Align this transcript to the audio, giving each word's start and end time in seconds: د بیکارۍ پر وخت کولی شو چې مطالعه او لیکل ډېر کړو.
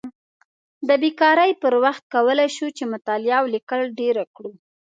د 0.87 0.89
بیکارۍ 1.03 1.51
پر 1.61 1.73
وخت 1.83 2.03
کولی 2.13 2.47
شو 2.55 2.67
چې 2.77 2.83
مطالعه 2.93 3.35
او 3.41 3.45
لیکل 3.55 3.81
ډېر 3.99 4.15
کړو. 4.35 4.51